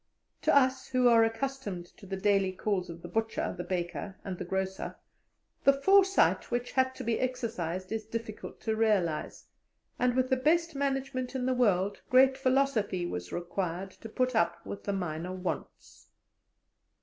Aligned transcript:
To 0.41 0.55
us 0.55 0.87
who 0.87 1.07
are 1.09 1.23
accustomed 1.23 1.85
to 1.97 2.07
the 2.07 2.17
daily 2.17 2.53
calls 2.53 2.89
of 2.89 3.03
the 3.03 3.07
butcher, 3.07 3.53
the 3.55 3.63
baker, 3.63 4.15
and 4.25 4.35
the 4.39 4.43
grocer, 4.43 4.95
the 5.63 5.73
foresight 5.79 6.49
which 6.49 6.71
had 6.71 6.95
to 6.95 7.03
be 7.03 7.19
exercised 7.19 7.91
is 7.91 8.07
difficult 8.07 8.59
to 8.61 8.75
realize, 8.75 9.45
and 9.99 10.15
with 10.15 10.31
the 10.31 10.37
best 10.37 10.73
management 10.73 11.35
in 11.35 11.45
the 11.45 11.53
world 11.53 12.01
great 12.09 12.35
philosophy 12.35 13.05
was 13.05 13.31
required 13.31 13.91
to 13.91 14.09
put 14.09 14.33
up 14.35 14.65
with 14.65 14.85
the 14.85 14.93
minor 14.93 15.33
wants. 15.33 16.07